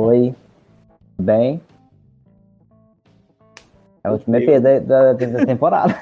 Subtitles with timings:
[0.00, 0.32] Oi.
[1.20, 1.60] Bem?
[4.04, 5.92] É o último EP da, da, da temporada.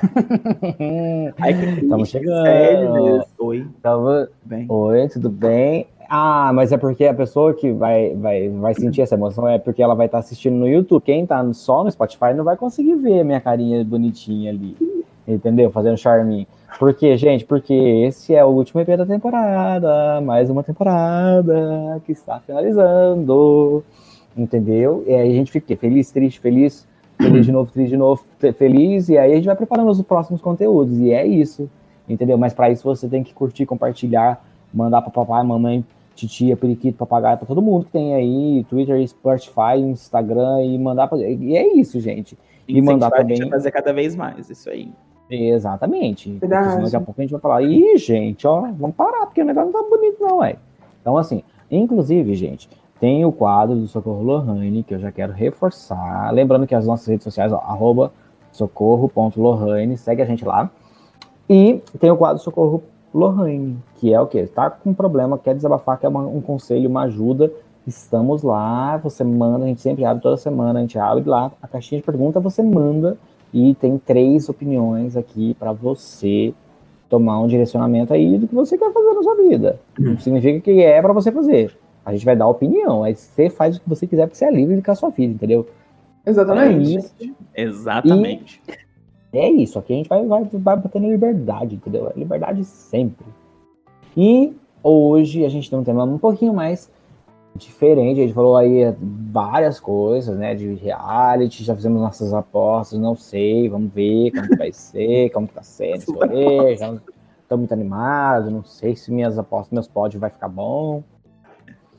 [1.83, 3.25] Estamos chegando.
[3.39, 3.67] Oi.
[3.81, 4.29] Tava...
[4.45, 4.67] Bem.
[4.69, 5.87] Oi, tudo bem?
[6.11, 9.83] Ah, mas é porque a pessoa que vai, vai, vai sentir essa emoção é porque
[9.83, 11.03] ela vai estar assistindo no YouTube.
[11.03, 14.77] Quem tá só no Spotify não vai conseguir ver a minha carinha bonitinha ali.
[15.27, 15.71] Entendeu?
[15.71, 16.47] Fazendo charminho.
[16.79, 17.45] Por quê, gente?
[17.45, 20.21] Porque esse é o último EP da temporada.
[20.21, 23.83] Mais uma temporada que está finalizando.
[24.37, 25.03] Entendeu?
[25.07, 26.87] E aí a gente fica feliz, triste, feliz,
[27.17, 28.23] feliz de novo, triste de novo,
[28.59, 29.09] feliz.
[29.09, 30.99] E aí a gente vai preparando os próximos conteúdos.
[30.99, 31.69] E é isso.
[32.09, 32.39] Entendeu?
[32.39, 37.37] Mas para isso você tem que curtir, compartilhar, mandar para papai, mamãe, titia, periquito, papagaio,
[37.37, 41.19] para todo mundo que tem aí, Twitter, Spotify, Instagram e mandar pra...
[41.19, 42.39] E é isso, gente.
[42.69, 43.33] E mandar também.
[43.33, 44.91] A gente vai fazer cada vez mais, isso aí.
[45.31, 46.31] Exatamente.
[46.41, 49.73] Daqui a pouco a gente vai falar, ih, gente, ó, vamos parar, porque o negócio
[49.73, 50.57] não tá bonito, não, é.
[51.01, 52.69] Então, assim, inclusive, gente,
[53.01, 56.33] tem o quadro do Socorro Lohane, que eu já quero reforçar.
[56.33, 58.13] Lembrando que as nossas redes sociais, ó, arroba
[58.53, 60.71] socorro.lohane, segue a gente lá.
[61.49, 64.47] E tem o quadro Socorro Lohane, que é o quê?
[64.47, 67.53] Tá com um problema, quer desabafar, quer uma, um conselho, uma ajuda,
[67.87, 71.69] estamos lá, você manda, a gente sempre abre toda semana, a gente abre lá a
[71.69, 73.17] caixinha de pergunta, você manda
[73.57, 76.53] e tem três opiniões aqui para você
[77.09, 79.81] tomar um direcionamento aí do que você quer fazer na sua vida.
[79.99, 80.19] Não uhum.
[80.19, 81.75] significa que é para você fazer.
[82.05, 84.51] A gente vai dar opinião, aí você faz o que você quiser porque você é
[84.51, 85.67] livre de ficar a sua vida, entendeu?
[86.27, 87.11] Exatamente.
[87.55, 88.61] É Exatamente.
[89.33, 92.13] E é isso, aqui a gente vai, vai, vai batendo liberdade, entendeu?
[92.15, 93.25] Liberdade sempre.
[94.15, 96.91] E hoje a gente tem um tema um pouquinho mais
[97.57, 98.21] diferente.
[98.21, 98.95] A gente falou aí
[99.33, 100.55] várias coisas, né?
[100.55, 105.49] De reality, já fizemos nossas apostas, não sei, vamos ver como que vai ser, como
[105.49, 106.05] que tá sendo,
[106.79, 106.95] já
[107.49, 111.03] tô muito animado, não sei se minhas apostas, meus pódios vai ficar bom.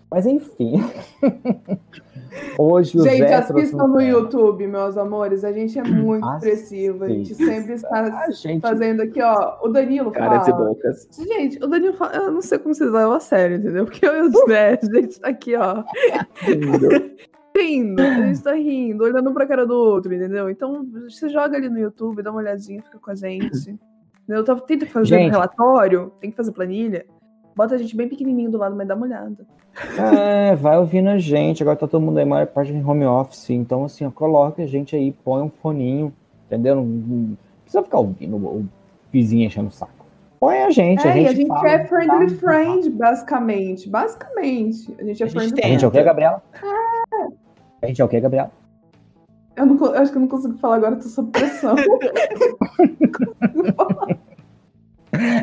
[0.10, 0.84] Mas enfim.
[2.58, 5.44] Hoje Gente, assistam no YouTube, meus amores.
[5.44, 7.04] A gente é muito expressivo.
[7.04, 8.62] A gente sempre está gente...
[8.62, 9.58] fazendo aqui, ó.
[9.62, 10.64] O Danilo Caras fala.
[10.64, 11.08] e bocas.
[11.18, 12.16] Gente, o Danilo fala.
[12.16, 13.86] Eu não sei como vocês levam a sério, entendeu?
[13.86, 15.84] Porque eu e o Zé, a gente tá aqui, ó.
[17.58, 20.50] rindo, a gente tá rindo, olhando pra cara do outro, entendeu?
[20.50, 23.76] Então, você joga ali no YouTube, dá uma olhadinha, fica com a gente.
[24.28, 25.30] Eu tenta fazer gente.
[25.30, 27.06] um relatório, tem que fazer planilha.
[27.58, 29.36] Bota a gente bem pequenininho do lado, mas dá uma olhada.
[29.98, 31.64] É, vai ouvindo a gente.
[31.64, 33.50] Agora tá todo mundo aí, maior parte em home office.
[33.50, 36.14] Então, assim, ó, coloca a gente aí, põe um foninho,
[36.46, 36.76] entendeu?
[36.76, 38.64] Não, não precisa ficar ouvindo o
[39.12, 40.06] vizinho enchendo o saco.
[40.40, 41.06] Põe a gente.
[41.08, 43.90] É, a gente, a gente fala, é friendly tá, friend, basicamente.
[43.90, 44.96] Basicamente.
[45.00, 45.66] A gente é a friendly friend.
[45.66, 46.44] A gente é o que, Gabriela?
[46.54, 47.28] É.
[47.82, 48.52] A gente é o que, Gabriela?
[49.56, 51.76] Eu, não, eu acho que eu não consigo falar agora, eu tô sob pressão.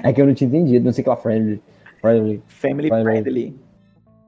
[0.04, 1.60] é que eu não tinha entendido, não sei que ela friendly.
[2.04, 2.42] Friendly.
[2.46, 3.56] Family friendly.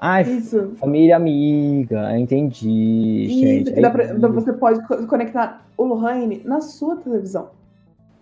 [0.01, 0.73] Ah, Isso.
[0.77, 3.81] família amiga, entendi, Isso, gente.
[3.81, 7.51] Dá pra, você pode conectar o Lohane na sua televisão.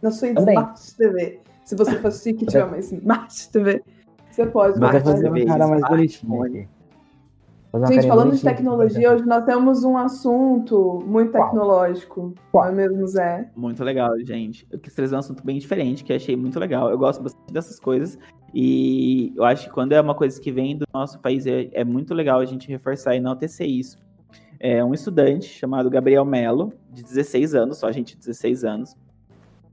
[0.03, 0.55] Na sua Também.
[0.55, 1.41] Smart TV.
[1.65, 3.83] Se você for chique e tiver uma Smart TV,
[4.31, 4.79] você pode.
[4.79, 6.69] Fazer uma cara mais bonitinha
[7.89, 12.33] Gente, falando de tecnologia, hoje nós temos um assunto muito tecnológico.
[12.53, 12.67] Qual?
[12.67, 13.51] Não é mesmo, Zé?
[13.57, 14.65] Muito legal, gente.
[14.71, 16.89] Eu quis trazer um assunto bem diferente, que achei muito legal.
[16.89, 18.17] Eu gosto bastante dessas coisas.
[18.55, 21.85] E eu acho que quando é uma coisa que vem do nosso país, é, é
[21.85, 23.99] muito legal a gente reforçar e enaltecer isso.
[24.61, 28.97] É um estudante chamado Gabriel Melo, de 16 anos, só a gente 16 anos.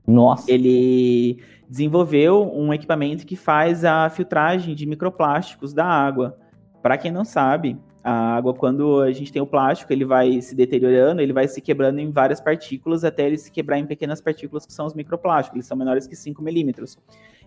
[0.04, 0.50] Nossa.
[0.50, 6.36] Ele desenvolveu um equipamento que faz a filtragem de microplásticos da água.
[6.82, 10.54] Para quem não sabe, a água, quando a gente tem o plástico, ele vai se
[10.54, 14.66] deteriorando, ele vai se quebrando em várias partículas até ele se quebrar em pequenas partículas
[14.66, 15.56] que são os microplásticos.
[15.56, 16.98] Eles são menores que 5 milímetros.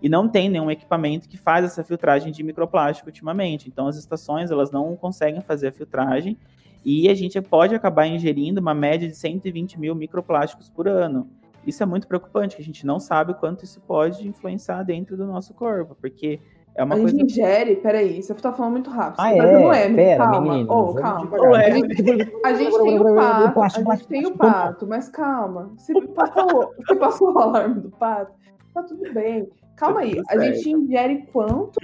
[0.01, 3.67] E não tem nenhum equipamento que faz essa filtragem de microplástico ultimamente.
[3.67, 6.37] Então as estações elas não conseguem fazer a filtragem
[6.85, 11.27] e a gente pode acabar ingerindo uma média de 120 mil microplásticos por ano.
[11.65, 15.25] Isso é muito preocupante, que a gente não sabe quanto isso pode influenciar dentro do
[15.25, 16.39] nosso corpo, porque
[16.75, 17.17] é uma a coisa...
[17.17, 19.21] gente ingere, peraí, você tá falando muito rápido.
[19.21, 19.37] Ah, é?
[19.37, 20.51] Não é, Pera, calma.
[20.51, 21.29] Menino, oh, calma.
[21.31, 21.67] Oh, é.
[21.67, 25.71] A gente, a gente tem o pato, a gente tem o pato, mas calma.
[25.77, 28.33] Se passou, se passou o alarme do pato,
[28.73, 29.49] tá tudo bem.
[29.77, 31.79] Calma aí, a gente ingere quanto?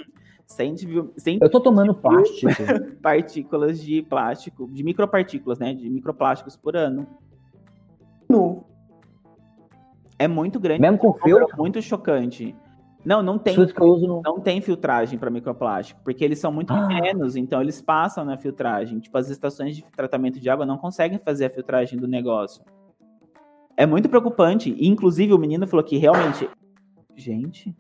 [0.45, 0.75] 100,
[1.18, 2.51] 100 Eu tô tomando plástico.
[3.01, 5.74] partículas de plástico, de micropartículas, né?
[5.74, 7.07] De microplásticos por ano.
[8.30, 8.65] No.
[10.19, 10.81] É muito grande.
[10.81, 11.57] Mesmo com filtro?
[11.57, 12.54] Muito chocante.
[13.03, 13.56] Não, não tem.
[13.57, 14.21] No...
[14.24, 16.88] Não tem filtragem para microplástico, porque eles são muito ah.
[16.88, 19.00] pequenos, então eles passam na filtragem.
[19.00, 22.63] Tipo, as estações de tratamento de água não conseguem fazer a filtragem do negócio.
[23.75, 24.75] É muito preocupante.
[24.80, 26.50] Inclusive, o menino falou que realmente.
[27.15, 27.75] Gente.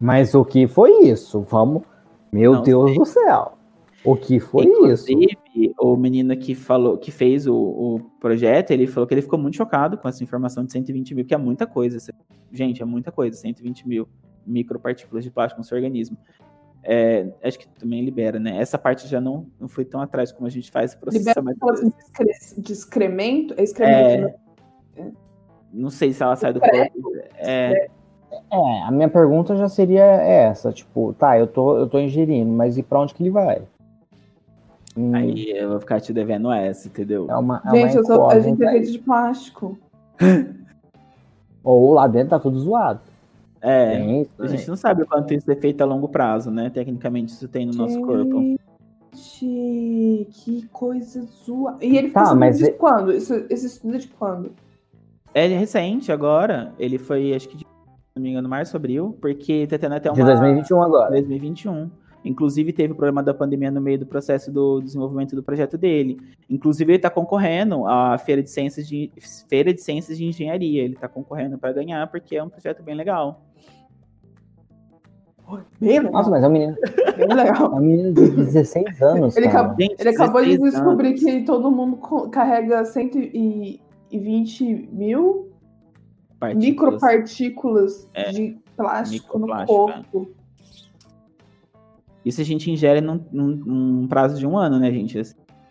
[0.00, 1.40] Mas o que foi isso?
[1.42, 1.82] Vamos.
[2.32, 2.98] Meu não Deus sei.
[2.98, 3.59] do céu.
[4.04, 5.74] O que foi Inclusive, isso?
[5.78, 9.56] o menino que falou, que fez o, o, projeto, ele falou que ele ficou muito
[9.56, 11.98] chocado com essa informação de 120 mil, que é muita coisa.
[12.50, 14.08] Gente, é muita coisa, 120 mil
[14.46, 16.16] micropartículas de plástico no seu organismo.
[16.82, 18.58] É, acho que também libera, né?
[18.58, 21.58] Essa parte já não, não foi tão atrás como a gente faz o processamento.
[21.66, 21.92] Libera
[22.56, 23.54] de excremento?
[23.58, 24.34] É excremento,
[24.96, 25.12] é, né?
[25.72, 27.12] Não sei se ela sai do corpo.
[27.36, 27.88] É,
[28.50, 32.78] é, a minha pergunta já seria essa, tipo, tá, eu tô, eu tô ingerindo, mas
[32.78, 33.62] e pra onde que ele vai?
[34.96, 35.14] Hum.
[35.14, 37.26] Aí eu vou ficar te devendo essa, entendeu?
[37.30, 39.78] É uma, é gente, uma sou, a gente é feito de plástico.
[41.62, 43.00] Ou lá dentro tá tudo zoado.
[43.62, 46.70] É, isso, a gente não sabe o quanto isso é feito a longo prazo, né?
[46.70, 48.58] Tecnicamente isso tem no nosso gente, corpo.
[49.38, 51.84] Que coisa zoada.
[51.84, 52.70] E ele ficou tá, mas de é...
[52.70, 53.12] quando?
[53.12, 54.52] Isso, esse estudo é de quando?
[55.34, 56.72] É recente, agora.
[56.78, 60.10] Ele foi, acho que, de, se não me engano, março, abril, porque tá tendo até
[60.10, 60.16] uma...
[60.16, 61.10] De 2021 agora.
[61.10, 61.90] 2021.
[62.24, 66.20] Inclusive, teve o problema da pandemia no meio do processo do desenvolvimento do projeto dele.
[66.48, 69.10] Inclusive, ele está concorrendo à Feira de Ciências de,
[69.48, 70.82] Feira de, Ciências de Engenharia.
[70.82, 73.42] Ele está concorrendo para ganhar, porque é um projeto bem legal.
[75.80, 76.12] Bem legal.
[76.12, 76.76] Nossa, mas é um menino.
[77.16, 77.72] Bem legal.
[77.72, 79.36] É um menino de 16 anos.
[79.36, 81.24] Ele, acabou, ele acabou de descobrir anos.
[81.24, 81.96] que todo mundo
[82.30, 85.50] carrega 120 mil
[86.38, 86.68] Partículas.
[86.68, 90.30] micropartículas é, de plástico no corpo.
[92.24, 92.28] É.
[92.28, 95.20] Isso a gente ingere num, num, num prazo de um ano, né, gente?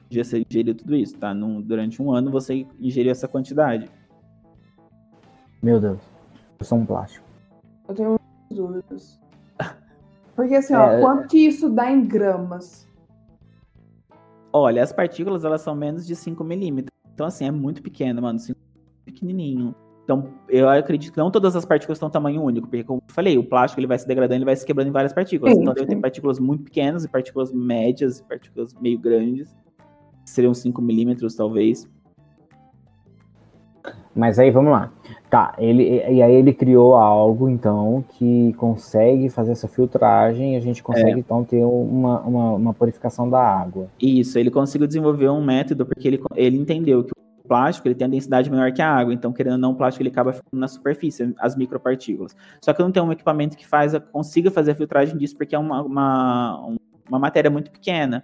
[0.09, 1.33] Já você ingeriu tudo isso, tá?
[1.33, 3.89] Num, durante um ano você ingeriu essa quantidade.
[5.61, 5.99] Meu Deus,
[6.59, 7.25] eu sou um plástico.
[7.87, 8.19] Eu tenho
[8.51, 9.19] dúvidas.
[10.35, 11.01] Porque assim, ó, é...
[11.01, 12.87] quanto que isso dá em gramas?
[14.51, 16.89] Olha, as partículas elas são menos de 5 milímetros.
[17.13, 18.39] Então, assim, é muito pequeno, mano.
[18.39, 18.59] 5
[19.05, 19.75] pequenininho.
[20.09, 23.37] Então, eu acredito que não todas as partículas estão tamanho único, porque, como eu falei,
[23.37, 25.53] o plástico ele vai se degradando, ele vai se quebrando em várias partículas.
[25.53, 25.85] Sim, então, sim.
[25.85, 29.55] tem partículas muito pequenas, e partículas médias, e partículas meio grandes.
[30.25, 31.87] Seriam 5 milímetros, talvez.
[34.15, 34.91] Mas aí, vamos lá.
[35.29, 40.59] Tá, ele, e aí ele criou algo, então, que consegue fazer essa filtragem e a
[40.59, 41.19] gente consegue, é.
[41.19, 43.85] então, ter uma, uma, uma, purificação da água.
[44.01, 47.11] Isso, ele conseguiu desenvolver um método, porque ele, ele entendeu que
[47.49, 50.03] plástico ele tem a densidade menor que a água, então querendo ou não, o plástico
[50.03, 52.35] ele acaba ficando na superfície, as micropartículas.
[52.63, 55.59] Só que não tem um equipamento que faz consiga fazer a filtragem disso, porque é
[55.59, 56.77] uma, uma,
[57.09, 58.23] uma matéria muito pequena.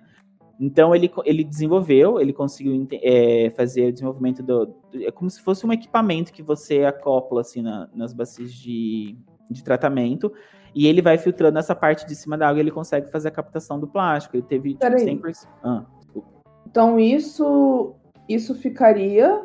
[0.60, 5.42] Então ele, ele desenvolveu, ele conseguiu é, fazer o desenvolvimento do, do, É como se
[5.42, 9.18] fosse um equipamento que você acopla assim na, nas bacias de,
[9.50, 10.32] de tratamento.
[10.74, 13.32] E ele vai filtrando essa parte de cima da água e ele consegue fazer a
[13.32, 14.36] captação do plástico.
[14.36, 15.48] Ele teve tipo, 100%.
[15.64, 15.86] Ah,
[16.68, 17.96] então isso
[18.28, 19.44] isso ficaria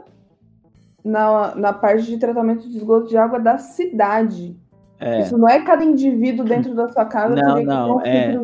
[1.05, 4.57] na, na parte de tratamento de esgoto de água da cidade.
[4.99, 5.21] É.
[5.21, 7.35] Isso não é cada indivíduo dentro da sua casa.
[7.35, 8.39] Não, não, é.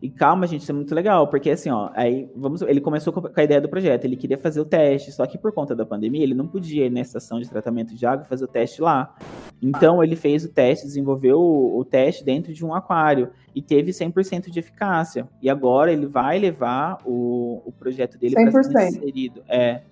[0.00, 3.30] E calma, gente, isso é muito legal, porque assim, ó, aí vamos, ele começou com
[3.34, 6.22] a ideia do projeto, ele queria fazer o teste, só que por conta da pandemia,
[6.22, 9.14] ele não podia ir na estação de tratamento de água fazer o teste lá.
[9.60, 13.90] Então ele fez o teste, desenvolveu o, o teste dentro de um aquário e teve
[13.90, 15.28] 100% de eficácia.
[15.40, 19.42] E agora ele vai levar o, o projeto dele para ser inserido.
[19.48, 19.82] É,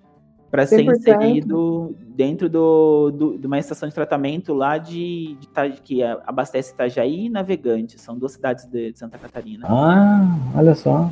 [0.55, 6.01] para ser inserido dentro do, do, de uma estação de tratamento lá de, de que
[6.01, 9.67] abastece Itajaí e Navegante, são duas cidades de, de Santa Catarina.
[9.69, 10.25] Ah,
[10.57, 11.11] olha só.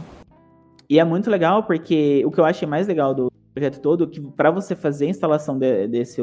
[0.88, 4.20] E é muito legal porque o que eu achei mais legal do projeto todo, que
[4.20, 6.22] para você fazer a instalação de, desse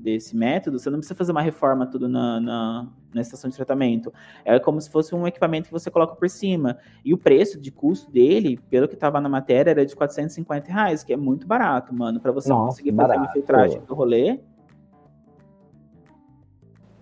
[0.00, 4.12] desse método, você não precisa fazer uma reforma tudo na, na, na, estação de tratamento.
[4.44, 6.78] É como se fosse um equipamento que você coloca por cima.
[7.04, 11.04] E o preço de custo dele, pelo que estava na matéria, era de 450 reais,
[11.04, 14.40] que é muito barato, mano, para você Nossa, conseguir fazer uma filtragem do rolê.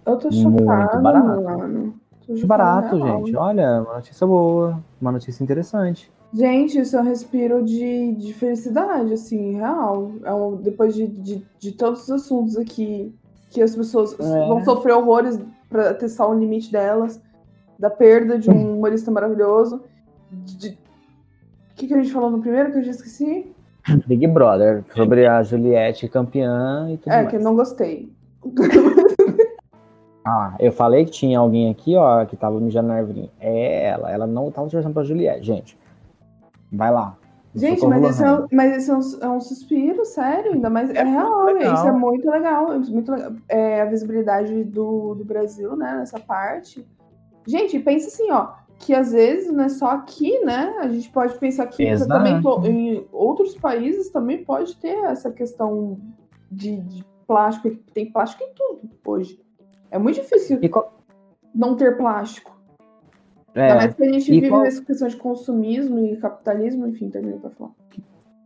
[0.04, 1.42] Eu tô chocada, muito barato.
[1.42, 2.00] mano.
[2.26, 3.36] Tô barato, gente.
[3.36, 6.10] Olha, uma notícia boa, uma notícia interessante.
[6.32, 10.12] Gente, isso é um respiro de, de felicidade, assim, real.
[10.24, 13.14] É um, depois de, de, de, todos os assuntos aqui
[13.50, 14.46] que as pessoas é.
[14.46, 17.20] vão sofrer horrores para testar o limite delas,
[17.78, 19.82] da perda de um humorista maravilhoso.
[20.30, 23.50] O que, que a gente falou no primeiro que eu já esqueci?
[24.06, 27.30] Big Brother, sobre a Juliette campeã e tudo é, mais.
[27.30, 28.12] que eu não gostei.
[30.26, 33.30] ah, eu falei que tinha alguém aqui, ó, que tava mijando na árvore.
[33.40, 35.78] É ela, ela não tava torcendo pra Juliette, gente.
[36.72, 37.16] Vai lá.
[37.54, 40.90] Gente, mas esse, é, mas esse é, um, é um suspiro, sério, ainda mais.
[40.90, 42.72] É, é real, isso é muito legal.
[42.72, 43.32] É muito legal.
[43.48, 46.86] É a visibilidade do, do Brasil, né, nessa parte.
[47.46, 50.74] Gente, pensa assim, ó, que às vezes não é só aqui, né?
[50.80, 55.98] A gente pode pensar que também em outros países também pode ter essa questão
[56.50, 57.70] de, de plástico.
[57.92, 59.40] Tem plástico em tudo hoje.
[59.90, 61.02] É muito difícil qual...
[61.54, 62.57] não ter plástico.
[63.54, 63.74] É.
[63.74, 64.62] Mas que a gente e vive qual...
[64.62, 67.70] nessa questão de consumismo e capitalismo, enfim, terminei para falar.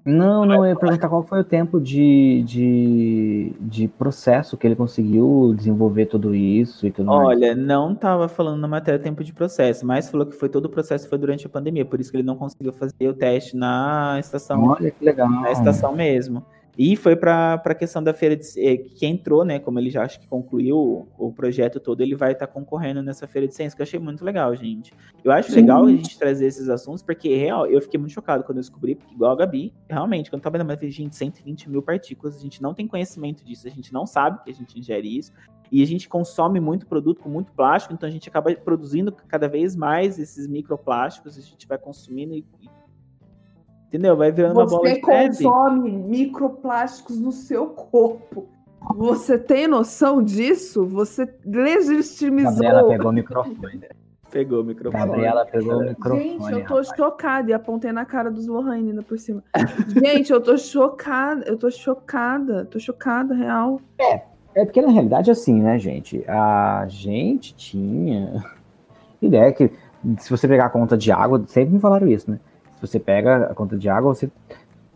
[0.04, 4.75] Não, não, eu ia perguntar qual foi o tempo de, de, de processo que ele
[4.75, 7.66] conseguiu desenvolver tudo isso e tudo Olha, mais.
[7.66, 11.09] não estava falando na matéria tempo de processo, mas falou que foi todo o processo
[11.09, 14.64] foi durante a pandemia, por isso que ele não conseguiu fazer o teste na estação.
[14.64, 15.30] Olha que legal.
[15.30, 16.44] Na estação mesmo.
[16.76, 19.59] E foi para a questão da feira de, eh, que entrou, né?
[19.59, 23.02] Como ele já acho que concluiu o, o projeto todo, ele vai estar tá concorrendo
[23.02, 24.93] nessa feira de ciência, que eu achei muito legal, gente.
[25.23, 25.57] Eu acho Sim.
[25.57, 28.95] legal a gente trazer esses assuntos, porque real, eu fiquei muito chocado quando eu descobri,
[28.95, 32.41] porque igual a Gabi, realmente, quando eu tava vendo mais gente, 120 mil partículas, a
[32.41, 35.33] gente não tem conhecimento disso, a gente não sabe que a gente ingere isso.
[35.71, 39.49] E a gente consome muito produto com muito plástico, então a gente acaba produzindo cada
[39.49, 42.45] vez mais esses microplásticos, a gente vai consumindo e,
[43.92, 44.16] Entendeu?
[44.16, 45.34] Vai virando Você uma bola de neve.
[45.34, 48.49] Você consome microplásticos no seu corpo.
[48.96, 50.87] Você tem noção disso?
[50.87, 52.52] Você legitimizou.
[52.52, 53.80] Gabriela pegou o microfone.
[54.30, 55.04] Pegou o microfone.
[55.04, 56.22] Gabriela pegou o microfone.
[56.22, 56.88] Gente, eu tô rapaz.
[56.96, 57.50] chocada.
[57.50, 59.44] E apontei na cara dos Lohane ainda por cima.
[59.88, 61.44] Gente, eu tô chocada.
[61.46, 62.64] Eu tô chocada.
[62.64, 63.78] Tô chocada, real.
[64.00, 64.22] É,
[64.54, 66.25] é porque na realidade, assim, né, gente?
[66.26, 68.42] A gente tinha
[69.20, 69.70] ideia que
[70.18, 72.40] se você pegar a conta de água, sempre me falaram isso, né?
[72.86, 74.30] Você pega a conta de água, você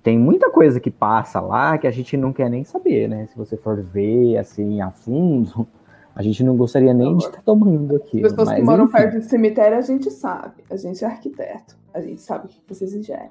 [0.02, 3.26] tem muita coisa que passa lá que a gente não quer nem saber, né?
[3.26, 5.66] Se você for ver assim a fundo,
[6.14, 8.24] a gente não gostaria nem não, de estar tá tomando aqui.
[8.24, 8.92] As pessoas mas, que moram enfim.
[8.92, 10.64] perto do cemitério, a gente sabe.
[10.70, 11.76] A gente é arquiteto.
[11.92, 13.30] A gente sabe o que vocês ingerem.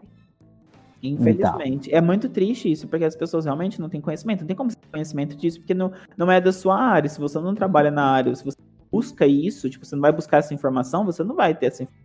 [1.02, 1.90] Infelizmente.
[1.90, 1.98] Então.
[1.98, 4.42] É muito triste isso, porque as pessoas realmente não têm conhecimento.
[4.42, 7.10] Não tem como ter conhecimento disso, porque não, não é da sua área.
[7.10, 8.58] Se você não trabalha na área, se você
[8.92, 12.05] busca isso, tipo, você não vai buscar essa informação, você não vai ter essa informação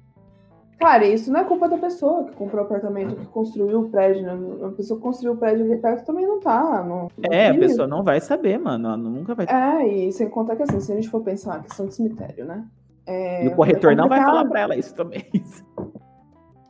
[0.80, 4.22] Cara, isso não é culpa da pessoa que comprou o apartamento, que construiu o prédio.
[4.22, 4.66] Né?
[4.66, 6.82] A pessoa que construiu o prédio ali perto também não tá.
[6.82, 8.88] Não, não é, a pessoa não vai saber, mano.
[8.88, 9.44] Ela nunca vai.
[9.46, 12.46] É, e sem contar que assim, se a gente for pensar a questão de cemitério,
[12.46, 12.64] né?
[13.06, 15.22] É, e o corretor é não vai falar pra ela isso também.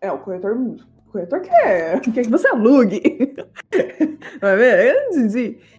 [0.00, 0.56] É, o corretor.
[0.56, 3.00] O corretor quer, quer que você alugue.
[4.40, 4.94] Vai ver?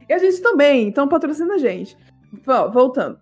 [0.09, 1.97] E a gente também, então patrocina a gente.
[2.73, 3.17] Voltando.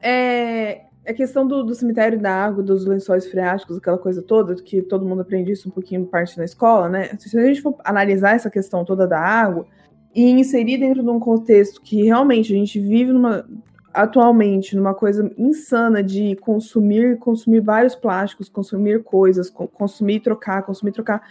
[0.00, 4.82] É, a questão do, do, cemitério da água, dos lençóis freáticos, aquela coisa toda, que
[4.82, 7.10] todo mundo aprende isso um pouquinho parte na escola, né?
[7.18, 9.66] Se a gente for analisar essa questão toda da água
[10.14, 13.44] e inserir dentro de um contexto que realmente a gente vive numa,
[13.92, 20.90] atualmente numa coisa insana de consumir, consumir vários plásticos, consumir coisas, consumir e trocar, consumir
[20.90, 21.22] e trocar.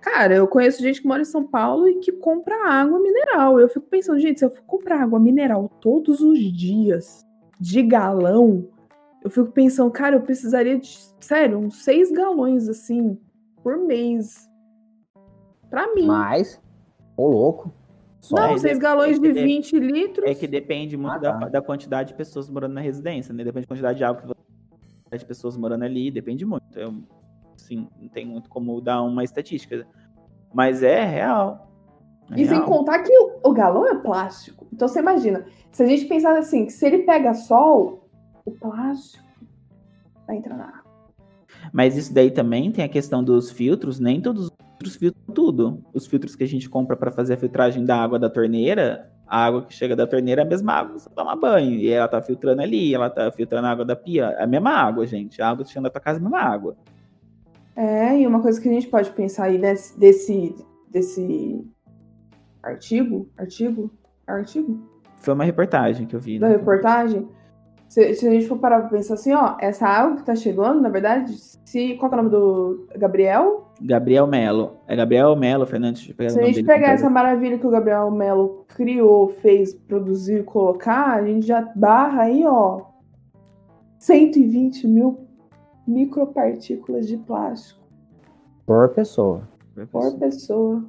[0.00, 3.60] Cara, eu conheço gente que mora em São Paulo e que compra água mineral.
[3.60, 7.24] Eu fico pensando, gente, se eu for comprar água mineral todos os dias,
[7.60, 8.66] de galão,
[9.24, 10.88] eu fico pensando, cara, eu precisaria de,
[11.20, 13.18] sério, uns seis galões, assim,
[13.62, 14.48] por mês.
[15.70, 16.06] Pra mim.
[16.06, 16.60] Mais?
[17.16, 17.72] Ô, louco.
[18.20, 20.30] Só não, seis galões de 20 litros.
[20.30, 21.48] É que depende muito ah, da, tá.
[21.48, 23.42] da, quantidade de pessoas morando na residência, né?
[23.42, 26.78] Depende da quantidade de água que você de pessoas morando ali, depende muito.
[26.78, 26.94] Eu,
[27.54, 29.86] assim, não tem muito como dar uma estatística.
[30.54, 31.68] Mas é real.
[32.30, 32.48] É e real.
[32.48, 34.66] sem contar que o, o galão é plástico.
[34.72, 38.01] Então você imagina, se a gente pensar assim, que se ele pega sol,
[38.44, 39.24] o plástico
[40.26, 40.92] vai entrar na água.
[41.72, 45.84] Mas isso daí também tem a questão dos filtros, nem todos os filtros filtram tudo.
[45.92, 49.44] Os filtros que a gente compra para fazer a filtragem da água da torneira, a
[49.44, 51.78] água que chega da torneira é a mesma água que você toma banho.
[51.78, 54.34] E ela tá filtrando ali, ela tá filtrando a água da pia.
[54.38, 55.40] É a mesma água, gente.
[55.40, 56.76] A água que chega da tua casa é a mesma água.
[57.74, 60.54] É, e uma coisa que a gente pode pensar aí desse, desse,
[60.90, 61.66] desse
[62.62, 63.90] artigo, artigo,
[64.26, 64.86] artigo?
[65.16, 66.38] Foi uma reportagem que eu vi.
[66.38, 66.56] Da né?
[66.56, 67.26] reportagem?
[67.92, 70.80] Se, se, a gente for parar pra pensar assim, ó, essa água que tá chegando,
[70.80, 71.94] na verdade, se.
[71.96, 72.86] Qual é o nome do.
[72.96, 73.70] Gabriel?
[73.82, 74.78] Gabriel Melo.
[74.86, 76.02] É Gabriel Melo, Fernandes.
[76.02, 81.22] Se a gente pegar essa maravilha que o Gabriel Melo criou, fez, produziu colocar, a
[81.26, 82.80] gente já barra aí, ó.
[83.98, 85.28] 120 mil
[85.86, 87.78] micropartículas de plástico.
[88.64, 89.46] Por pessoa.
[89.74, 90.10] Por pessoa.
[90.10, 90.84] Por pessoa.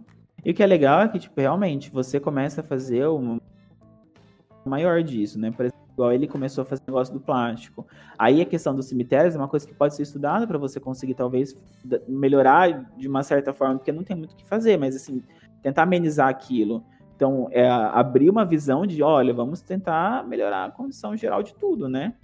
[0.46, 3.42] E o que é legal é que, tipo, realmente, você começa a fazer uma
[4.66, 5.52] maior disso, né?
[5.52, 7.86] Por exemplo, Igual ele começou a fazer negócio do plástico.
[8.18, 11.14] Aí a questão dos cemitérios é uma coisa que pode ser estudada para você conseguir
[11.14, 11.56] talvez
[12.08, 15.22] melhorar de uma certa forma, porque não tem muito o que fazer, mas assim,
[15.62, 16.84] tentar amenizar aquilo.
[17.16, 21.88] Então, é abrir uma visão de, olha, vamos tentar melhorar a condição geral de tudo,
[21.88, 22.16] né?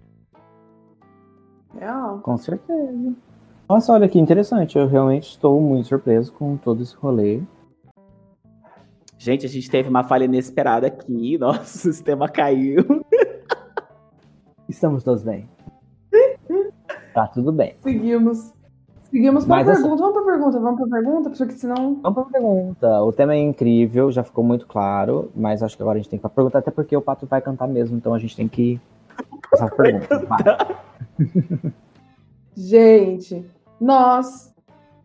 [1.80, 1.88] É.
[2.24, 3.16] Com certeza.
[3.70, 4.78] Nossa, olha que interessante.
[4.78, 7.42] Eu realmente estou muito surpreso com todo esse rolê.
[9.18, 11.38] Gente, a gente teve uma falha inesperada aqui.
[11.40, 13.06] Nosso sistema caiu.
[14.80, 15.46] Estamos todos bem.
[17.14, 17.76] tá tudo bem.
[17.84, 18.54] Seguimos.
[19.12, 19.78] Seguimos para pergunta.
[19.78, 19.90] Essa...
[19.90, 22.00] Vamos para pergunta, vamos para pergunta, porque senão.
[22.02, 23.04] Vamos para pergunta.
[23.04, 26.18] O tema é incrível, já ficou muito claro, mas acho que agora a gente tem
[26.18, 28.80] que ir pergunta, até porque o Pato vai cantar mesmo, então a gente tem que
[29.52, 30.78] passar a pergunta.
[32.56, 33.46] Gente,
[33.82, 34.49] nós,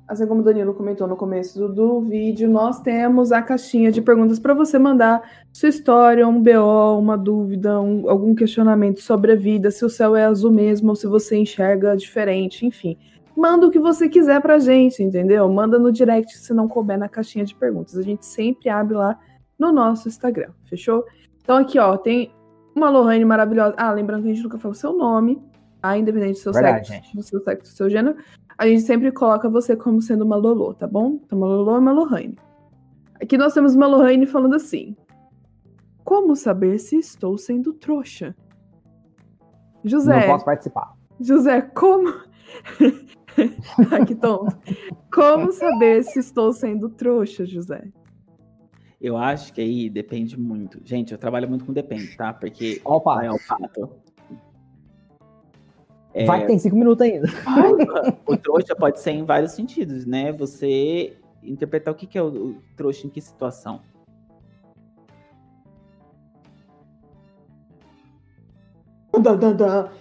[0.06, 4.02] assim como o Danilo comentou no começo do, do vídeo, nós temos a caixinha de
[4.02, 9.36] perguntas para você mandar sua história, um BO, uma dúvida, um, algum questionamento sobre a
[9.36, 12.96] vida, se o céu é azul mesmo ou se você enxerga diferente, enfim.
[13.36, 15.48] Manda o que você quiser pra gente, entendeu?
[15.48, 17.96] Manda no direct se não couber na caixinha de perguntas.
[17.96, 19.18] A gente sempre abre lá
[19.58, 21.04] no nosso Instagram, fechou?
[21.42, 22.32] Então aqui, ó, tem
[22.74, 23.74] uma Lohane maravilhosa.
[23.76, 25.42] Ah, lembrando que a gente nunca falou seu nome,
[25.80, 25.96] tá?
[25.96, 28.16] Independente do seu Verdade, sexo, do seu sexo, do seu gênero.
[28.56, 31.20] A gente sempre coloca você como sendo uma Lolo, tá bom?
[31.24, 32.38] Então, uma Lolo é uma Lohane.
[33.20, 34.96] Aqui nós temos uma Lohane falando assim.
[36.04, 38.36] Como saber se estou sendo trouxa?
[39.82, 40.20] José.
[40.20, 40.92] Não posso participar.
[41.20, 42.08] José, como.
[43.90, 44.56] ah, que tonto.
[45.12, 47.88] Como saber se estou sendo trouxa, José?
[49.00, 50.80] Eu acho que aí depende muito.
[50.84, 52.32] Gente, eu trabalho muito com depende, tá?
[52.32, 52.80] Porque.
[52.84, 53.24] Opa!
[53.24, 53.90] É o pato.
[56.14, 56.24] É...
[56.24, 57.26] Vai que tem cinco minutos ainda.
[58.24, 60.32] o trouxa pode ser em vários sentidos, né?
[60.32, 63.80] Você interpretar o que, que é o, o trouxa em que situação.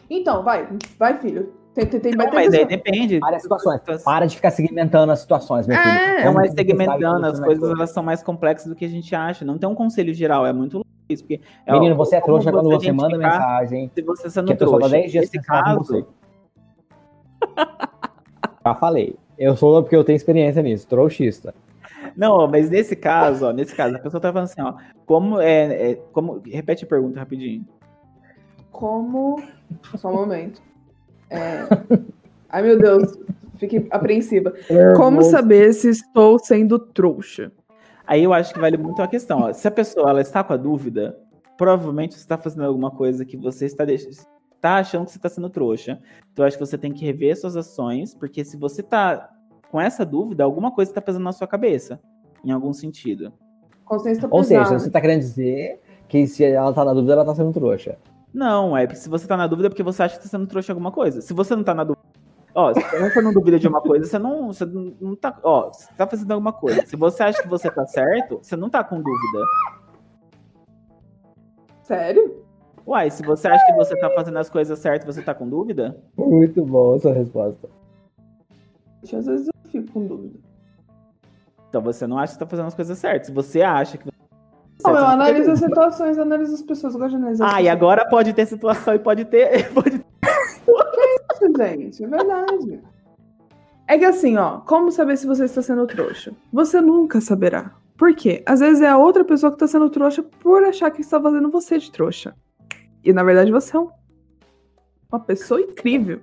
[0.09, 0.67] Então, vai,
[0.97, 1.53] vai, filho.
[1.73, 3.17] Tem, tem, tem, não, mas aí depende.
[3.17, 3.81] Várias situações.
[4.03, 5.89] Para de ficar segmentando as situações, meu filho.
[5.89, 9.43] É, não é segmentando, as coisas elas são mais complexas do que a gente acha.
[9.43, 11.23] Não tem um conselho geral, é muito isso.
[11.23, 13.91] Porque, é Menino, você é trouxa quando você manda mensagem.
[13.93, 14.89] Se você sendo trouxa.
[14.89, 16.07] 10 dias Nesse caso...
[18.65, 19.15] Já falei.
[19.37, 21.53] Eu sou porque eu tenho experiência nisso, trouxista.
[22.15, 25.91] Não, mas nesse caso, ó, nesse caso, a pessoa tá falando assim, ó, como é,
[25.91, 27.65] é como repete a pergunta rapidinho.
[28.71, 29.41] Como
[29.97, 30.61] só um momento.
[31.29, 31.67] É...
[32.49, 33.17] Ai, meu Deus,
[33.57, 34.53] fiquei apreensiva.
[34.95, 37.51] Como saber se estou sendo trouxa?
[38.05, 39.41] Aí eu acho que vale muito a questão.
[39.41, 39.53] Ó.
[39.53, 41.17] Se a pessoa ela está com a dúvida,
[41.57, 45.49] provavelmente você está fazendo alguma coisa que você está, está achando que você está sendo
[45.49, 45.99] trouxa.
[46.31, 49.29] Então eu acho que você tem que rever suas ações, porque se você está
[49.71, 51.99] com essa dúvida, alguma coisa está pesando na sua cabeça,
[52.43, 53.33] em algum sentido.
[54.29, 57.51] Ou seja, você está querendo dizer que se ela está na dúvida, ela está sendo
[57.51, 57.97] trouxa.
[58.33, 60.71] Não, é se você tá na dúvida é porque você acha que tá sendo trouxa
[60.71, 61.21] alguma coisa.
[61.21, 62.02] Se você não tá na dúvida.
[62.55, 65.37] Ó, se você não dúvida de uma coisa, você não, você não tá.
[65.43, 66.85] Ó, você tá fazendo alguma coisa.
[66.85, 69.45] Se você acha que você tá certo, você não tá com dúvida.
[71.81, 72.43] Sério?
[72.85, 75.97] Uai, se você acha que você tá fazendo as coisas certas, você tá com dúvida?
[76.17, 77.69] Muito bom essa resposta.
[79.03, 80.39] Às vezes eu fico com dúvida.
[81.69, 83.27] Então você não acha que tá fazendo as coisas certas.
[83.27, 84.13] Se você acha que
[84.85, 87.55] não, eu analiso as situações, analiso as pessoas, eu gosto de analisar.
[87.55, 89.71] Ah, e agora pode ter situação e pode ter.
[89.73, 89.95] Pode...
[89.95, 90.12] é
[91.45, 92.03] isso, gente?
[92.03, 92.81] É verdade.
[93.87, 96.33] É que assim, ó, como saber se você está sendo trouxa?
[96.51, 97.75] Você nunca saberá.
[97.97, 98.43] Por quê?
[98.45, 101.49] Às vezes é a outra pessoa que está sendo trouxa por achar que está fazendo
[101.49, 102.35] você de trouxa.
[103.03, 103.89] E na verdade você é um,
[105.11, 106.21] uma pessoa incrível.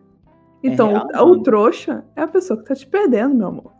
[0.63, 3.73] Então, é o, o trouxa é a pessoa que está te perdendo, meu amor.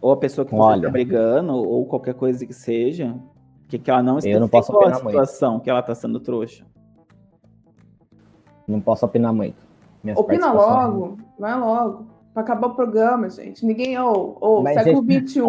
[0.00, 3.14] Ou a pessoa que você está brigando, ou qualquer coisa que seja,
[3.68, 5.64] que, que ela não eu não posso a situação muito.
[5.64, 6.64] que ela está sendo trouxa.
[8.70, 9.56] Não posso opinar muito.
[10.02, 12.06] Minhas Opina logo, vai logo.
[12.32, 13.66] Pra acabar o programa, gente.
[13.66, 15.40] Ninguém, ou, oh, oh, século XXI.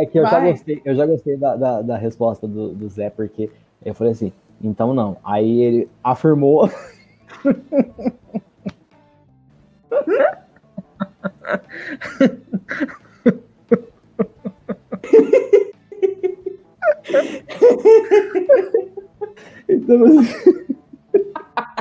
[0.00, 3.10] é que eu já gostei, eu já gostei da, da, da resposta do, do Zé,
[3.10, 3.50] porque
[3.84, 5.18] eu falei assim, então não.
[5.22, 6.70] Aí ele afirmou.
[19.68, 20.79] então, assim...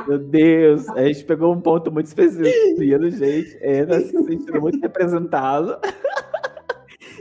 [0.09, 3.59] Meu Deus, a gente pegou um ponto muito específico, gente.
[3.61, 5.77] É, tá se sentindo muito representado.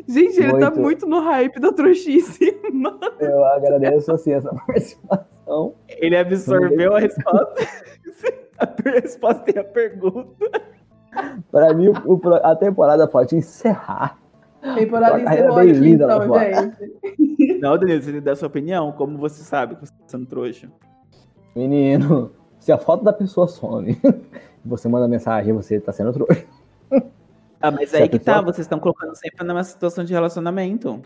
[0.08, 0.74] Gente, ele tá muito.
[0.74, 2.98] tá muito no hype da trouxice, mano.
[3.20, 5.74] Eu agradeço, assim, essa participação.
[5.86, 7.54] Ele absorveu a resposta.
[8.56, 10.50] a resposta e a pergunta.
[11.50, 14.18] Para mim, o, a temporada pode encerrar.
[14.76, 17.60] Temporada encerrou aqui, linda, então, gente.
[17.60, 18.92] Não, Danilo, você dá sua opinião?
[18.92, 20.70] Como você sabe que você está sendo trouxa?
[21.54, 23.98] Menino, se a foto da pessoa some,
[24.64, 26.44] você manda mensagem, você está sendo trouxa.
[27.60, 31.02] Ah, mas aí que tá, vocês estão colocando sempre numa situação de relacionamento.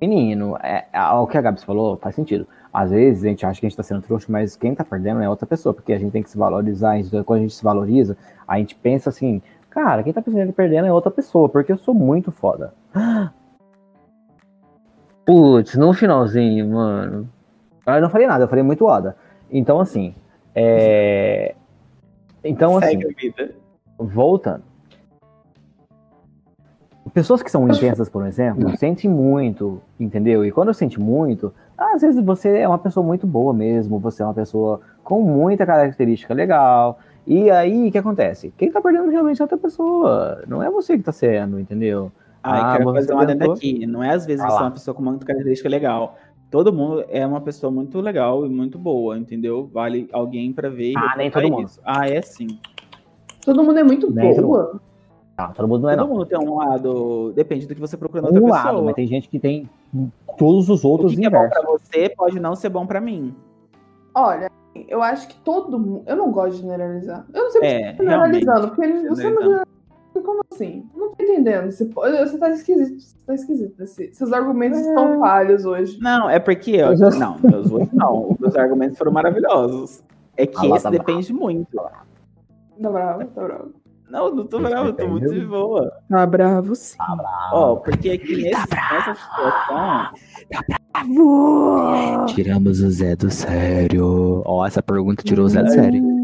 [0.00, 2.46] Menino, é, é, o que a Gabs falou faz sentido.
[2.72, 5.22] Às vezes a gente acha que a gente tá sendo trouxa, mas quem tá perdendo
[5.22, 6.96] é outra pessoa, porque a gente tem que se valorizar.
[7.24, 9.42] Quando a gente se valoriza, a gente pensa assim,
[9.76, 12.72] Cara, quem tá perdendo é outra pessoa, porque eu sou muito foda.
[15.26, 17.28] Putz, no finalzinho, mano.
[17.86, 19.14] Eu não falei nada, eu falei muito foda.
[19.50, 20.14] Então, assim.
[20.54, 21.54] É...
[22.42, 23.00] Então, assim.
[23.98, 24.62] Voltando.
[27.14, 30.44] Pessoas que são intensas, por exemplo, sentem muito, entendeu?
[30.44, 34.26] E quando sente muito, às vezes você é uma pessoa muito boa mesmo, você é
[34.26, 38.54] uma pessoa com muita característica legal, E aí, o que acontece?
[38.56, 40.44] Quem tá perdendo realmente é outra pessoa.
[40.46, 42.12] Não é você que tá sendo, entendeu?
[42.42, 43.84] Ai, ah, quero fazer uma dentro aqui.
[43.84, 46.16] Não é às vezes ah, você é uma pessoa com uma característica legal.
[46.50, 49.68] Todo mundo é uma pessoa muito legal e muito boa, entendeu?
[49.72, 50.94] Vale alguém para ver.
[50.96, 51.66] Ah, nem todo mundo.
[51.66, 51.80] Isso.
[51.84, 52.46] Ah, é sim.
[53.44, 54.80] Todo mundo é muito nem boa.
[55.38, 56.14] Não, todo mundo não é Todo não.
[56.14, 57.32] mundo tem um lado.
[57.34, 58.82] Depende do que você procura na um outra lado, pessoa.
[58.84, 59.68] mas tem gente que tem
[60.38, 63.00] todos os outros o que, que é bom pra você pode não ser bom para
[63.00, 63.34] mim.
[64.14, 64.50] Olha,
[64.88, 66.04] eu acho que todo mundo.
[66.06, 67.26] Eu não gosto de generalizar.
[67.34, 69.62] Eu não sei é, generalizando, porque você não
[70.22, 70.88] como assim?
[70.94, 71.70] Não tô entendendo.
[71.70, 73.00] Você, você tá esquisito.
[73.00, 73.86] Você tá esquisito.
[74.14, 74.88] seus argumentos é...
[74.88, 75.98] estão falhos hoje.
[76.00, 76.72] Não, é porque.
[76.72, 78.36] Eu, não, meus hoje não.
[78.40, 80.02] Meus argumentos foram maravilhosos.
[80.36, 81.44] É que ah, esse tá depende bravo.
[81.44, 81.76] muito.
[81.76, 83.72] Tá bravo, tá bravo.
[84.08, 85.92] Não, não tô bravo, tô muito de boa.
[86.08, 86.96] Tá bravo, sim.
[86.96, 87.56] Tá bravo.
[87.56, 90.12] Ó, oh, porque aqui nesse, tá nessa situação.
[90.50, 90.62] Tá
[91.02, 92.26] bravo!
[92.26, 94.42] Tiramos o Zé do sério.
[94.44, 96.15] Ó, oh, essa pergunta tirou o Zé do sério.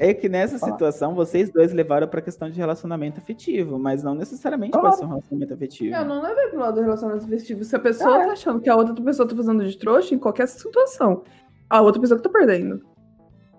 [0.00, 4.70] É que nessa situação vocês dois levaram pra questão de relacionamento afetivo, mas não necessariamente
[4.70, 4.92] claro.
[4.96, 5.96] ser um relacionamento afetivo.
[5.96, 7.64] Eu não levei pro lado do relacionamento afetivo.
[7.64, 8.26] Se a pessoa é.
[8.26, 11.24] tá achando que a outra pessoa tá fazendo de trouxa em qualquer situação,
[11.68, 12.80] a outra pessoa que tá perdendo.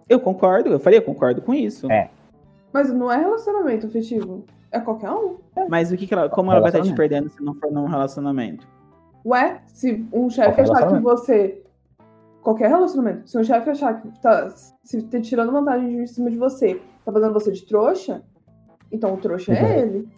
[0.07, 1.91] Eu concordo, eu falei, eu concordo com isso.
[1.91, 2.09] É.
[2.71, 4.45] Mas não é relacionamento afetivo.
[4.71, 5.37] É qualquer um.
[5.67, 7.85] Mas o que, que ela, como ela vai estar te perdendo se não for num
[7.85, 8.67] relacionamento?
[9.25, 11.61] Ué, se um chefe achar que você.
[12.49, 13.29] Qualquer relacionamento.
[13.29, 17.11] Se um chefe achar que tá se tá tirando vantagem em cima de você, tá
[17.11, 18.23] fazendo você de trouxa,
[18.91, 19.67] então o trouxa é uhum.
[19.67, 20.09] é ele.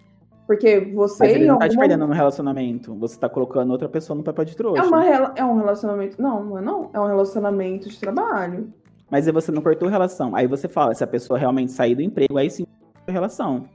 [0.47, 1.25] Porque você.
[1.25, 2.95] Mas ele não tá te perdendo no relacionamento.
[2.95, 4.81] Você tá colocando outra pessoa no papel de trouxa.
[4.81, 6.21] É, uma, é um relacionamento.
[6.21, 6.89] Não, não é não.
[6.93, 8.73] É um relacionamento de trabalho.
[9.09, 10.33] Mas aí você não cortou a relação.
[10.33, 12.65] Aí você fala, se a pessoa realmente sair do emprego, aí sim
[13.05, 13.65] a relação.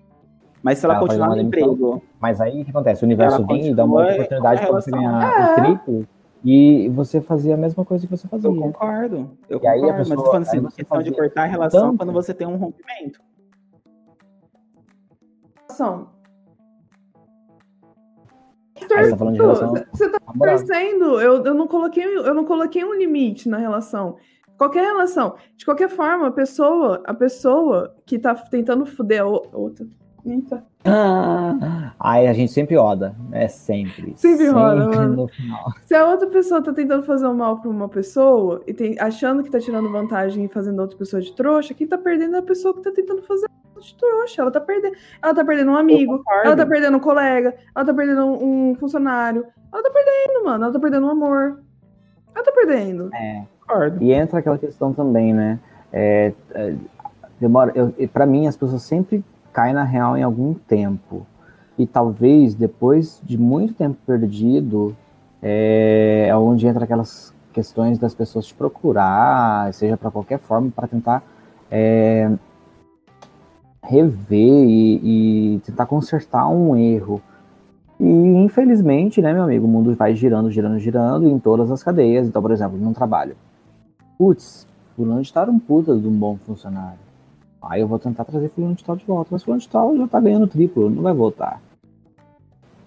[0.63, 2.03] Mas se ela, ela continuar no emprego.
[2.19, 3.03] Mas aí o que acontece?
[3.03, 5.53] O universo vem e dá uma oportunidade para você ganhar é.
[5.53, 6.16] um triplo
[6.49, 8.49] e você fazia a mesma coisa que você fazia.
[8.49, 9.37] Eu concordo.
[9.49, 9.85] Eu e concordo.
[9.85, 11.11] Aí a pessoa, mas eu falando assim, questão fazia...
[11.11, 11.97] de cortar a relação Tanto.
[11.99, 13.21] quando você tem um rompimento.
[15.63, 16.09] Relação.
[18.97, 19.75] Aí tá falando de relação.
[19.93, 21.21] Você tá torcendo.
[21.21, 24.17] Eu, eu, não coloquei, eu não coloquei um limite na relação.
[24.57, 25.35] Qualquer relação.
[25.57, 29.85] De qualquer forma, a pessoa, a pessoa que tá tentando fuder a outra.
[30.27, 30.65] Eita.
[30.85, 33.47] Ah, aí a gente sempre roda, né?
[33.47, 34.13] Sempre.
[34.17, 35.73] Sempre, sempre roda, no final.
[35.85, 39.45] Se a outra pessoa tá tentando fazer um mal pra uma pessoa e tem, achando
[39.45, 42.43] que tá tirando vantagem e fazendo outra pessoa de trouxa, quem tá perdendo é a
[42.43, 43.47] pessoa que tá tentando fazer
[43.81, 44.43] de trouxa.
[44.43, 44.97] Ela tá perdendo.
[45.23, 49.47] Ela tá perdendo um amigo, ela tá perdendo um colega, ela tá perdendo um funcionário.
[49.73, 50.65] Ela tá perdendo, mano.
[50.65, 51.61] Ela tá perdendo um amor.
[52.35, 53.11] Ela tá perdendo.
[53.15, 53.45] É.
[53.61, 54.03] Concordo.
[54.03, 55.61] E entra aquela questão também, né?
[55.93, 56.75] É, é,
[57.41, 59.25] demora, eu, para mim, as pessoas sempre
[59.57, 61.27] caem na real em algum tempo.
[61.79, 64.95] E talvez depois de muito tempo perdido,
[65.43, 70.87] é, é onde entra aquelas questões das pessoas te procurar, seja para qualquer forma, para
[70.87, 71.23] tentar
[71.71, 72.31] é,
[73.83, 74.37] rever
[74.69, 77.23] e, e tentar consertar um erro.
[77.99, 82.27] E infelizmente, né, meu amigo, o mundo vai girando, girando, girando em todas as cadeias.
[82.27, 83.35] Então, por exemplo, num trabalho
[84.19, 87.06] putz, fulano de tal um puta de um bom funcionário.
[87.63, 90.07] Aí eu vou tentar trazer fulano de tal de volta, mas fulano de tal já
[90.07, 91.61] tá ganhando triplo, não vai voltar.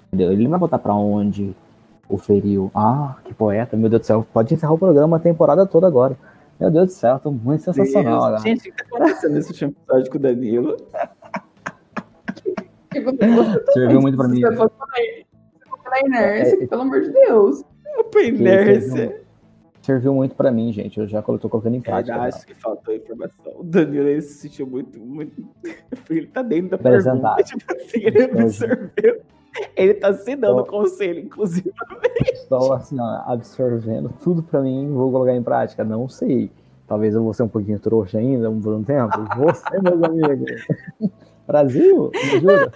[0.07, 0.31] Entendeu?
[0.31, 1.55] Ele não vai voltar pra onde
[2.07, 2.71] o feriu.
[2.73, 6.17] Ah, que poeta, meu Deus do céu, pode encerrar o programa a temporada toda agora.
[6.59, 8.31] Meu Deus do céu, tô muito sensacional.
[8.31, 8.41] Deus.
[8.41, 10.77] Gente, o que tá acontecendo nesse episódio com o Danilo?
[13.73, 14.41] Serviu muito pra mim.
[14.41, 14.69] Você foi
[15.89, 17.63] na inércia, é, pelo amor de Deus.
[18.11, 19.21] Pra inércia
[19.89, 20.99] serviu muito para mim, gente.
[20.99, 22.15] Eu já tô colocando em prática.
[22.15, 23.53] Eu acho que faltou informação.
[23.55, 25.43] O Danilo ele se sentiu muito, muito.
[26.09, 27.35] Ele tá dentro da pergunta.
[27.43, 29.21] Tipo assim, ele absorveu.
[29.75, 30.79] Ele tá se dando Estou...
[30.79, 31.71] conselho, inclusive.
[32.33, 34.91] Estou assim, ó, absorvendo tudo para mim.
[34.91, 35.83] Vou colocar em prática.
[35.83, 36.51] Não sei.
[36.87, 39.17] Talvez eu vou ser um pouquinho trouxa ainda por um tempo.
[39.37, 40.67] Você, meus amigos.
[41.45, 42.71] Brasil, me ajuda.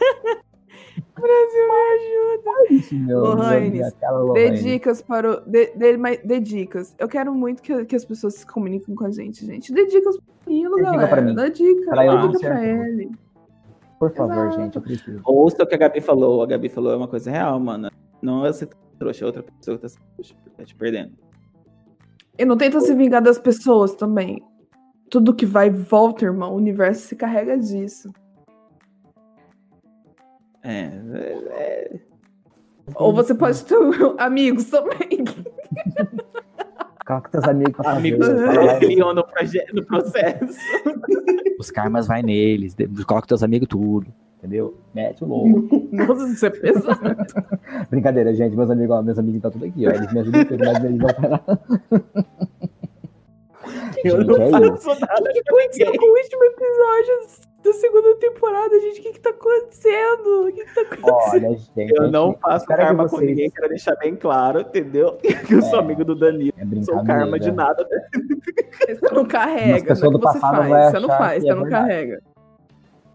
[1.16, 1.68] Brasil,
[2.42, 3.20] me ajuda.
[3.20, 3.82] Lohane,
[4.34, 5.42] dê dicas para o.
[5.42, 6.96] Dê, dê, dê, dicas.
[6.98, 9.72] Eu quero muito que, que as pessoas se comuniquem com a gente, gente.
[9.72, 10.98] Dê dicas pro dê galera.
[10.98, 11.36] Dica pra mim.
[11.36, 11.90] Dá dica.
[11.90, 13.12] Pra dá dica pra ele.
[14.00, 14.62] Por favor, Exato.
[14.62, 15.22] gente, eu preciso.
[15.24, 16.42] Ouça o que a Gabi falou.
[16.42, 17.90] A Gabi falou é uma coisa real, mano.
[18.22, 19.94] Não é você que trouxa, é outra pessoa que tá,
[20.58, 21.14] tá te perdendo.
[22.38, 24.44] E não tenta se vingar das pessoas também.
[25.10, 26.54] Tudo que vai volta, irmão.
[26.54, 28.12] O universo se carrega disso.
[30.64, 32.00] É, é, é,
[32.96, 33.76] Ou você pode ter
[34.18, 35.26] amigos também.
[37.06, 38.28] Coloca teus amigos pra Amigos
[38.80, 39.26] criam no,
[39.74, 40.58] no processo.
[41.60, 42.76] Os karmas vai neles.
[43.06, 44.08] Coloca teus amigos tudo.
[44.38, 44.78] Entendeu?
[44.94, 45.88] Mete o louco.
[45.92, 47.00] Nossa, isso é pesado.
[47.90, 48.56] Brincadeira, gente.
[48.58, 49.92] Meus amigos, ó, meus amigos estão tudo aqui, ó.
[49.92, 51.44] Eles me ajudam tudo, mas eles vão falar.
[54.04, 55.00] Eu gente, não é faço isso.
[55.00, 55.22] nada.
[55.22, 59.00] O que aconteceu com o último episódio da segunda temporada, gente?
[59.00, 60.48] O que que tá acontecendo?
[60.48, 61.46] O que que tá acontecendo?
[61.46, 63.20] Olha, gente, eu não faço karma vocês...
[63.20, 65.18] com ninguém, quero deixar bem claro, entendeu?
[65.48, 66.54] Que eu sou é, amigo do Danilo.
[66.58, 67.88] É não sou karma de nada.
[68.88, 70.92] Você não carrega, não é que você faz.
[70.92, 72.22] Você não faz, você é não carrega.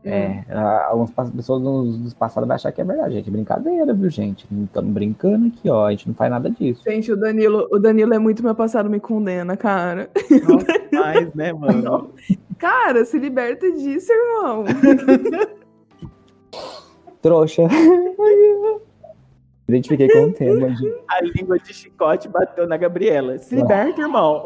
[0.09, 0.43] É,
[0.87, 3.29] algumas pessoas dos passados vão achar que é verdade, gente.
[3.29, 4.47] É brincadeira, viu, gente?
[4.65, 5.87] Estamos brincando aqui, ó.
[5.87, 6.83] A gente não faz nada disso.
[6.87, 10.09] Gente, o Danilo, o Danilo é muito meu passado, me condena, cara.
[10.49, 10.61] Não
[11.03, 12.15] faz, né, mano?
[12.59, 14.65] Cara, se liberta disso, irmão.
[17.21, 17.63] Trouxa.
[19.69, 20.71] Identifiquei com o tema.
[20.71, 20.95] Gente.
[21.09, 23.37] A língua de chicote bateu na Gabriela.
[23.37, 24.45] Se liberta, irmão.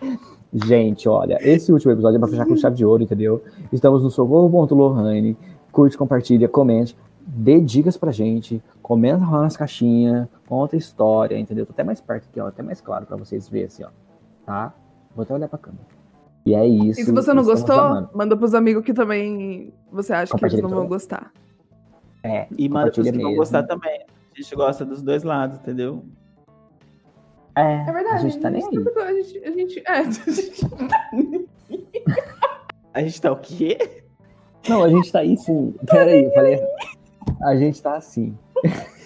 [0.52, 3.42] Gente, olha, esse último episódio é pra fechar com chave de ouro, entendeu?
[3.72, 5.36] Estamos no Socorro.lohane.
[5.70, 11.64] Curte, compartilha, comente, dê dicas pra gente, comenta lá nas caixinhas, conta história, entendeu?
[11.64, 13.88] Tô até mais perto aqui, ó, até mais claro pra vocês verem, assim, ó.
[14.44, 14.74] Tá?
[15.14, 15.84] Vou até olhar pra câmera.
[16.44, 17.00] E é isso.
[17.00, 18.10] E se você não gostou, amando.
[18.12, 21.30] manda pros amigos que também você acha que eles não vão gostar.
[22.24, 24.00] É, e manda pros que vão gostar também.
[24.36, 26.04] A gente gosta dos dois lados, entendeu?
[27.56, 28.14] É, é verdade.
[28.14, 28.68] A gente tá nem aí.
[28.68, 31.10] A gente, a gente, é, a gente tá
[32.94, 34.02] A gente tá o quê?
[34.68, 35.74] Não, a gente tá aí sim.
[35.86, 36.60] Pera aí, eu falei.
[37.42, 38.36] A gente tá assim.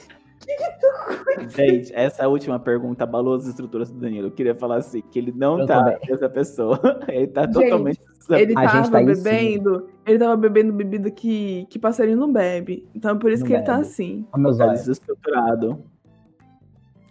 [1.48, 4.28] Gente, essa última pergunta abalou as estruturas do Danilo.
[4.28, 6.78] Eu queria falar assim, que ele não eu tá essa pessoa.
[7.08, 8.00] Ele tá gente, totalmente.
[8.30, 9.88] Ele tava tá bebendo.
[10.06, 12.86] Ele tava bebendo bebida que, que passarinho não bebe.
[12.94, 13.64] Então por isso não que bebe.
[13.64, 14.26] ele tá assim.
[14.32, 14.80] Olha meus olhos.
[14.80, 15.82] Desestruturado.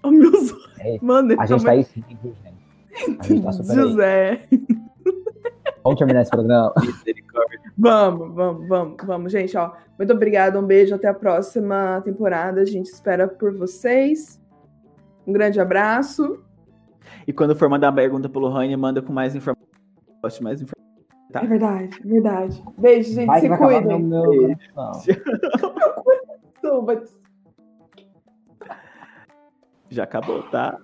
[0.03, 0.62] Olha meus olhos.
[0.83, 3.19] É, Mano, a gente tá aí sim, viu, gente?
[3.19, 4.47] A gente tá super José.
[4.51, 4.83] Aí.
[5.83, 6.73] Vamos terminar esse programa.
[7.77, 9.71] vamos, vamos, vamos, vamos, gente, ó.
[9.97, 12.61] Muito obrigada, um beijo, até a próxima temporada.
[12.61, 14.41] A gente espera por vocês.
[15.25, 16.43] Um grande abraço.
[17.27, 19.67] E quando for mandar uma pergunta pelo Raine, manda com mais informação.
[20.41, 20.83] mais informação.
[21.31, 21.43] Tá.
[21.43, 22.63] É verdade, é verdade.
[22.77, 23.25] Beijo, gente.
[23.25, 24.03] Vai se cuidem.
[24.03, 24.55] Meu...
[29.93, 30.79] Já acabou, tá?